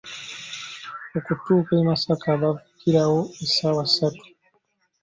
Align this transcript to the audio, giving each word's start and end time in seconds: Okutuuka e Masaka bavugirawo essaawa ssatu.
Okutuuka 1.17 1.71
e 1.81 1.83
Masaka 1.87 2.29
bavugirawo 2.41 3.19
essaawa 3.43 3.83
ssatu. 3.89 4.25